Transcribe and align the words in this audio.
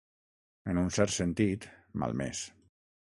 En 0.71 0.79
un 0.83 0.89
cert 0.97 1.13
sentit, 1.17 1.67
malmés. 2.05 2.43